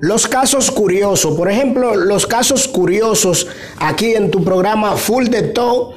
[0.00, 3.48] Los casos curiosos, por ejemplo, los casos curiosos
[3.78, 5.92] aquí en tu programa Full de Todo,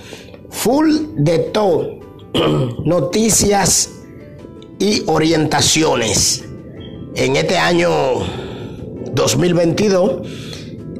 [0.49, 1.99] Full de Todo,
[2.83, 3.91] noticias
[4.79, 6.43] y orientaciones.
[7.13, 7.91] En este año
[9.13, 10.27] 2022,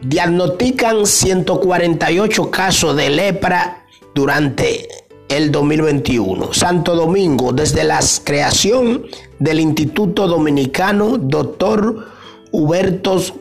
[0.02, 4.88] diagnostican 148 casos de lepra durante
[5.28, 6.52] el 2021.
[6.52, 9.06] Santo Domingo, desde la creación
[9.38, 12.06] del Instituto Dominicano, doctor
[12.50, 13.34] Hubertos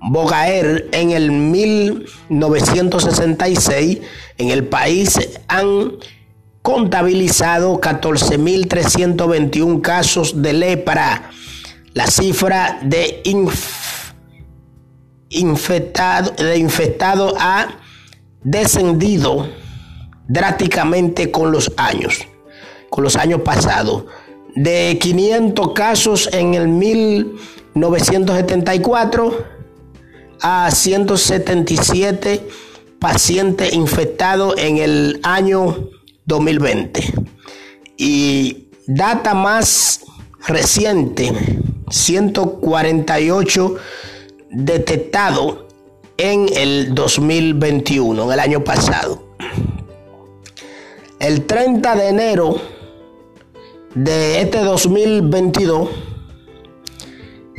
[0.00, 3.98] Bogaer en el 1966,
[4.38, 5.18] en el país
[5.48, 5.98] han
[6.62, 11.30] contabilizado 14.321 casos de lepra.
[11.94, 13.22] La cifra de,
[15.30, 17.68] infectado, de infectado ha
[18.42, 19.48] descendido
[20.28, 22.24] drásticamente con los años,
[22.90, 24.04] con los años pasados.
[24.54, 29.57] De 500 casos en el 1974
[30.40, 32.48] a 177
[32.98, 35.90] pacientes infectados en el año
[36.26, 37.14] 2020.
[37.96, 40.00] Y data más
[40.46, 41.32] reciente,
[41.90, 43.76] 148
[44.50, 45.58] detectados
[46.16, 49.28] en el 2021, en el año pasado.
[51.18, 52.60] El 30 de enero
[53.94, 55.88] de este 2022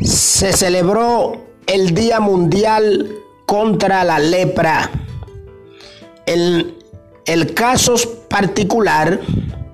[0.01, 3.15] se celebró el Día Mundial
[3.45, 4.89] contra la Lepra.
[6.25, 6.75] El,
[7.25, 7.93] el caso
[8.27, 9.19] particular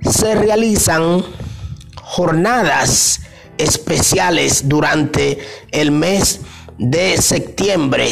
[0.00, 1.22] se realizan
[2.12, 3.20] jornadas
[3.56, 5.38] especiales durante
[5.70, 6.42] el mes
[6.76, 8.10] de septiembre,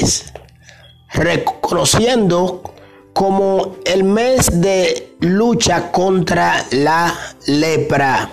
[1.12, 2.62] reconociendo
[3.12, 7.14] como el mes de lucha contra la
[7.46, 8.30] lepra.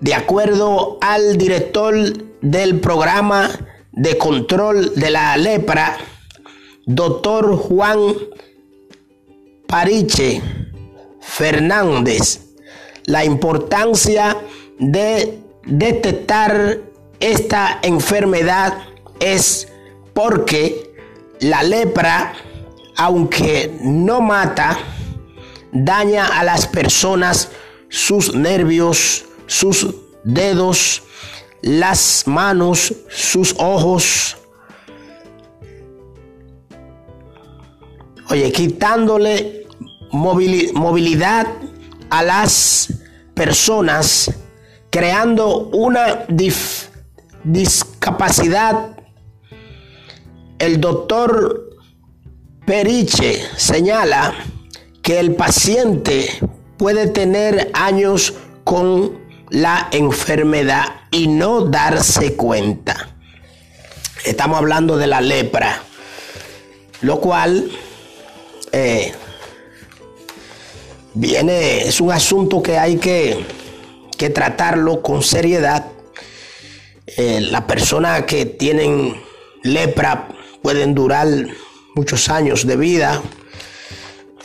[0.00, 1.96] De acuerdo al director
[2.40, 3.50] del programa
[3.90, 5.96] de control de la lepra,
[6.86, 7.98] doctor Juan
[9.66, 10.40] Pariche
[11.20, 12.43] Fernández,
[13.06, 14.36] la importancia
[14.78, 16.80] de detectar
[17.20, 18.78] esta enfermedad
[19.20, 19.68] es
[20.12, 20.94] porque
[21.40, 22.34] la lepra,
[22.96, 24.78] aunque no mata,
[25.72, 27.50] daña a las personas
[27.88, 29.94] sus nervios, sus
[30.24, 31.02] dedos,
[31.62, 34.36] las manos, sus ojos.
[38.30, 39.66] Oye, quitándole
[40.10, 41.46] movilidad
[42.14, 42.94] a las
[43.34, 44.30] personas
[44.90, 46.26] creando una
[47.42, 48.96] discapacidad.
[50.60, 51.70] El doctor
[52.64, 54.32] Periche señala
[55.02, 56.30] que el paciente
[56.76, 59.18] puede tener años con
[59.50, 63.08] la enfermedad y no darse cuenta.
[64.24, 65.82] Estamos hablando de la lepra,
[67.00, 67.72] lo cual
[68.70, 69.12] eh,
[71.14, 73.44] viene, es un asunto que hay que
[74.16, 75.86] que tratarlo con seriedad.
[77.06, 79.14] Eh, las personas que tienen
[79.62, 80.28] lepra
[80.62, 81.28] pueden durar
[81.94, 83.22] muchos años de vida,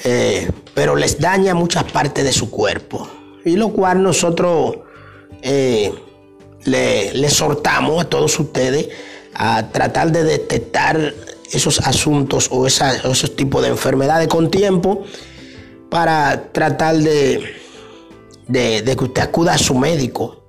[0.04, 3.10] eh, pero les daña muchas partes de su cuerpo.
[3.46, 4.78] Y lo cual nosotros
[5.42, 5.94] eh,
[6.66, 8.90] le, le exhortamos a todos ustedes
[9.34, 11.14] a tratar de detectar
[11.52, 15.06] esos asuntos o, esos tipos de enfermedades con tiempo
[15.90, 17.56] para tratar de,
[18.48, 20.44] de, que usted acuda a su médico,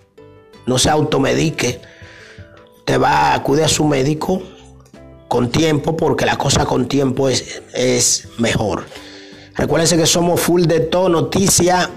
[0.67, 1.81] no se automedique.
[2.79, 4.43] Usted va a a su médico
[5.29, 8.87] con tiempo porque la cosa con tiempo es, es mejor.
[9.57, 11.89] Recuérdense que somos full de todo, noticias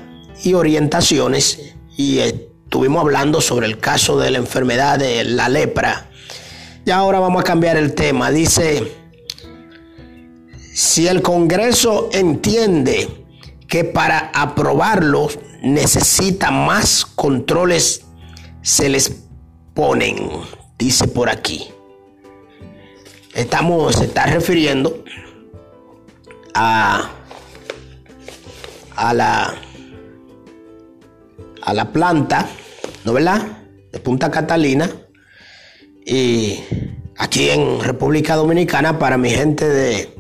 [0.44, 6.10] y orientaciones y estuvimos hablando sobre el caso de la enfermedad de la lepra
[6.86, 8.30] y ahora vamos a cambiar el tema.
[8.30, 8.92] Dice,
[10.74, 13.23] si el Congreso entiende
[13.74, 15.30] que para aprobarlo
[15.64, 18.06] necesita más controles,
[18.62, 19.24] se les
[19.74, 20.30] ponen,
[20.78, 21.72] dice por aquí.
[23.34, 25.04] Estamos, se está refiriendo
[26.54, 27.10] a,
[28.96, 29.56] a la
[31.64, 32.48] a la planta,
[33.06, 33.42] ¿no verdad?
[33.92, 34.88] De Punta Catalina,
[36.06, 36.60] y
[37.18, 40.16] aquí en República Dominicana, para mi gente de,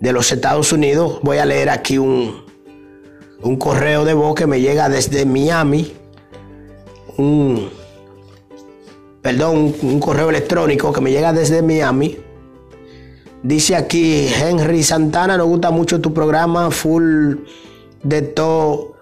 [0.00, 2.45] de los Estados Unidos, voy a leer aquí un,
[3.42, 5.92] un correo de voz que me llega desde Miami.
[7.16, 7.68] Un,
[9.22, 12.18] perdón, un, correo electrónico que me llega desde Miami.
[13.42, 17.36] Dice aquí, Henry Santana, nos gusta mucho tu programa, full
[18.02, 18.96] de todo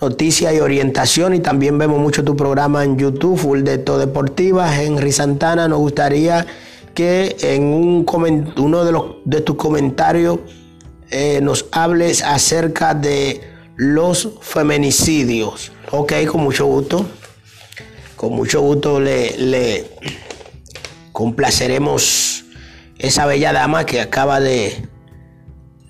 [0.00, 4.74] noticias y orientación y también vemos mucho tu programa en YouTube, Full de Todo Deportiva.
[4.80, 6.46] Henry Santana, nos gustaría
[6.94, 8.06] que en un
[8.56, 10.38] uno de, los, de tus comentarios
[11.10, 13.40] eh, nos hables acerca de
[13.76, 15.72] los feminicidios.
[15.90, 17.06] Ok, con mucho gusto.
[18.16, 19.90] Con mucho gusto le, le
[21.12, 22.44] complaceremos
[22.98, 24.88] esa bella dama que acaba de,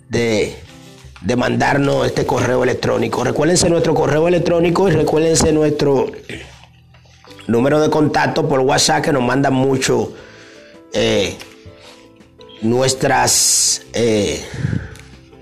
[0.09, 0.69] de
[1.21, 3.25] de mandarnos este correo electrónico.
[3.25, 6.11] Recuérdense nuestro correo electrónico y recuérdense nuestro
[7.47, 10.13] número de contacto por WhatsApp que nos mandan mucho
[10.93, 11.37] eh,
[12.63, 14.45] nuestras eh,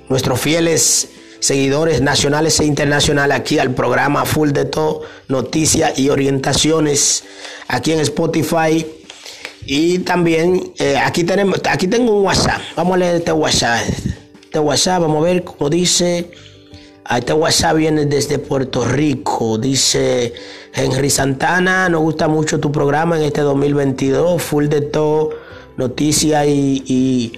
[0.08, 1.08] nuestros fieles
[1.38, 7.25] seguidores nacionales e internacionales aquí al programa Full de Todo, noticias y orientaciones
[7.69, 8.87] aquí en Spotify.
[9.64, 12.61] Y también eh, aquí tenemos, aquí tengo un WhatsApp.
[12.76, 13.82] Vamos a leer este WhatsApp
[14.56, 16.31] este WhatsApp, vamos a ver cómo dice.
[17.14, 19.58] Este WhatsApp viene desde Puerto Rico.
[19.58, 20.32] Dice
[20.73, 25.29] Henry Santana, nos gusta mucho tu programa en este 2022, full de todo,
[25.76, 27.32] noticias y, y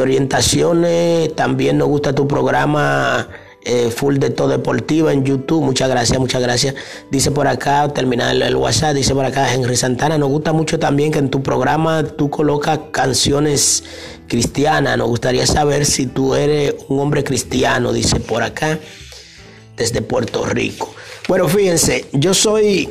[0.00, 1.34] orientaciones.
[1.34, 3.28] También nos gusta tu programa
[3.62, 5.62] eh, full de todo deportiva en YouTube.
[5.62, 6.74] Muchas gracias, muchas gracias.
[7.10, 11.12] Dice por acá, terminar el, WhatsApp, dice por acá Henry Santana, nos gusta mucho también
[11.12, 13.84] que en tu programa tú colocas canciones
[14.26, 14.96] cristianas.
[14.96, 18.78] Nos gustaría saber si tú eres un hombre cristiano, dice por acá,
[19.76, 20.94] desde Puerto Rico.
[21.28, 22.88] Bueno, fíjense, yo soy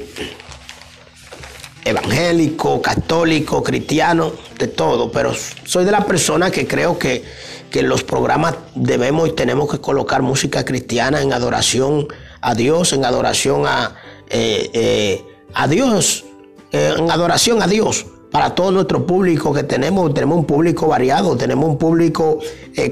[1.90, 5.34] evangélico, católico, cristiano, de todo, pero
[5.66, 7.24] soy de las personas que creo que
[7.70, 12.08] que los programas debemos y tenemos que colocar música cristiana en adoración
[12.42, 13.96] a Dios, en adoración a,
[14.30, 16.26] eh, eh, a Dios,
[16.72, 18.06] eh, en adoración a Dios.
[18.32, 22.40] Para todo nuestro público que tenemos, tenemos un público variado, tenemos un público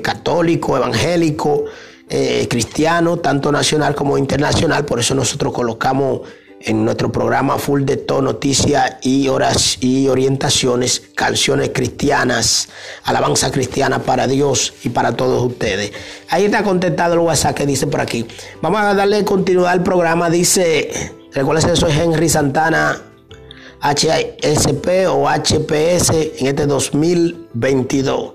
[0.01, 1.65] católico, evangélico,
[2.47, 6.21] cristiano, tanto nacional como internacional, por eso nosotros colocamos
[6.66, 12.69] en nuestro programa Full de Todo Noticias y Horas y Orientaciones, canciones cristianas,
[13.04, 15.92] alabanza cristiana para Dios y para todos ustedes.
[16.30, 18.26] Ahí está contestado el WhatsApp que dice por aquí.
[18.62, 20.30] Vamos a darle continuidad al programa.
[20.30, 23.00] Dice, recuerden, soy Henry Santana,
[23.81, 28.34] HSP o HPS en este 2022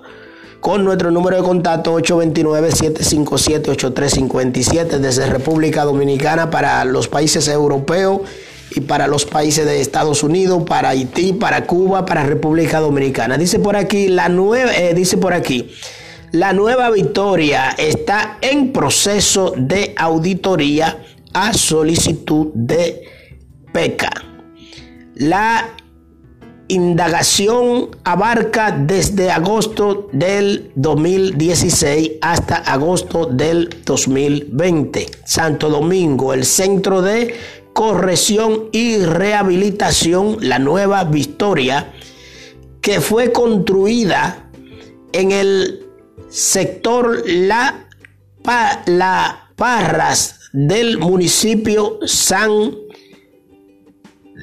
[0.61, 8.21] con nuestro número de contacto 829-757-8357 desde República Dominicana para los países europeos
[8.73, 13.39] y para los países de Estados Unidos, para Haití, para Cuba, para República Dominicana.
[13.39, 15.71] Dice por aquí, la nueva, eh, dice por aquí,
[16.31, 21.03] la nueva Victoria está en proceso de auditoría
[21.33, 23.01] a solicitud de
[23.73, 24.11] PECA.
[25.15, 25.71] La
[26.71, 35.05] indagación abarca desde agosto del 2016 hasta agosto del 2020.
[35.25, 37.35] Santo Domingo, el Centro de
[37.73, 41.91] Corrección y Rehabilitación, la Nueva Victoria,
[42.79, 44.49] que fue construida
[45.11, 45.85] en el
[46.29, 47.87] sector La,
[48.85, 52.75] la Parras del municipio San...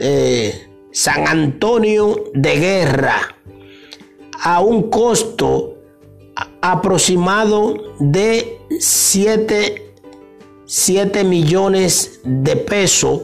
[0.01, 3.37] Eh, San Antonio de Guerra
[4.43, 5.79] a un costo
[6.61, 9.95] aproximado de 7,
[11.25, 13.23] millones de pesos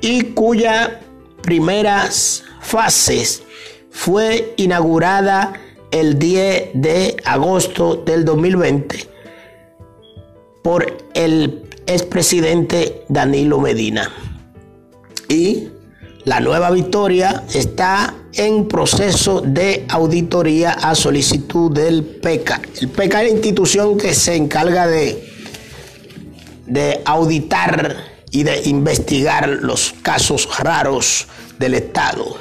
[0.00, 1.00] y cuya
[1.42, 3.42] primeras fases
[3.90, 5.54] fue inaugurada
[5.90, 9.08] el 10 de agosto del 2020
[10.62, 14.10] por el expresidente Danilo Medina.
[15.28, 15.68] Y
[16.24, 22.60] la nueva victoria está en proceso de auditoría a solicitud del PECA.
[22.80, 25.28] El PECA es la institución que se encarga de,
[26.66, 27.96] de auditar
[28.30, 31.26] y de investigar los casos raros
[31.58, 32.36] del Estado.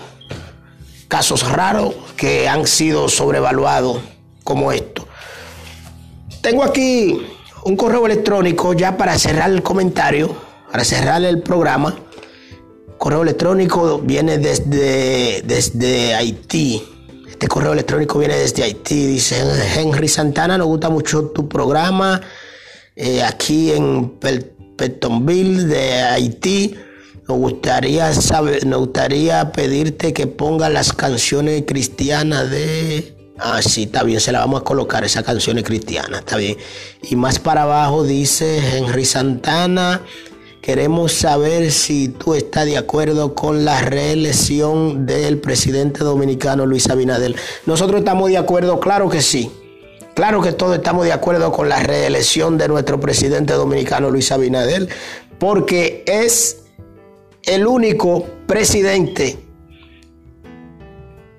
[1.07, 3.99] Casos raros que han sido sobrevaluados
[4.43, 5.07] como esto.
[6.41, 7.19] Tengo aquí
[7.63, 10.35] un correo electrónico ya para cerrar el comentario,
[10.71, 11.95] para cerrar el programa.
[12.99, 16.83] Correo electrónico viene desde, desde Haití.
[17.27, 19.07] Este correo electrónico viene desde Haití.
[19.07, 19.41] Dice
[19.75, 22.21] Henry Santana, nos gusta mucho tu programa.
[22.95, 24.11] Eh, aquí en
[24.77, 26.75] Petonville de Haití.
[27.27, 34.03] Nos gustaría saber, nos gustaría pedirte que ponga las canciones cristianas de Ah, sí, está
[34.03, 36.57] bien, se la vamos a colocar, esa canción es cristiana, está bien.
[37.09, 40.01] Y más para abajo dice Henry Santana,
[40.69, 47.35] queremos saber si tú estás de acuerdo con la reelección del presidente dominicano Luis Abinadel.
[47.65, 49.51] Nosotros estamos de acuerdo, claro que sí.
[50.13, 54.89] Claro que todos estamos de acuerdo con la reelección de nuestro presidente dominicano Luis Abinadel,
[55.39, 56.65] porque es
[57.45, 59.39] el único presidente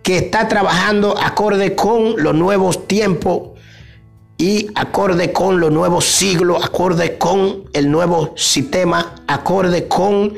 [0.03, 3.51] que está trabajando acorde con los nuevos tiempos
[4.41, 10.33] y acorde con los nuevos siglos, acorde con el nuevo sistema, acorde con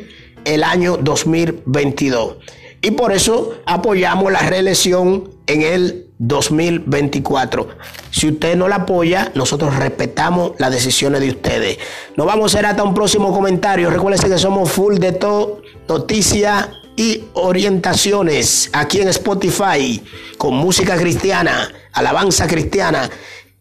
[0.45, 2.35] el año 2022.
[2.81, 7.69] Y por eso apoyamos la reelección en el 2024.
[8.11, 11.79] Si usted no la apoya, nosotros respetamos las decisiones de ustedes.
[12.17, 13.89] Nos vamos a hacer hasta un próximo comentario.
[13.89, 20.03] Recuerden que somos full de todo, noticia y orientaciones aquí en Spotify
[20.39, 23.09] con música cristiana, alabanza cristiana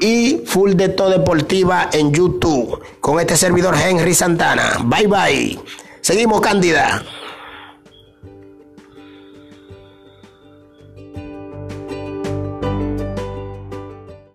[0.01, 4.79] y Full de Todo Deportiva en YouTube con este servidor Henry Santana.
[4.83, 5.59] Bye bye.
[6.01, 7.03] Seguimos, Cándida.